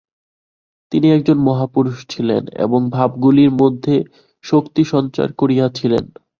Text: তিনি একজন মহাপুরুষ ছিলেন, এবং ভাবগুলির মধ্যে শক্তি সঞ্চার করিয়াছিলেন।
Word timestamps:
তিনি 0.91 1.07
একজন 1.11 1.37
মহাপুরুষ 1.39 1.97
ছিলেন, 2.09 2.43
এবং 2.57 2.79
ভাবগুলির 2.89 3.51
মধ্যে 3.61 3.95
শক্তি 4.43 4.83
সঞ্চার 4.93 5.27
করিয়াছিলেন। 5.33 6.03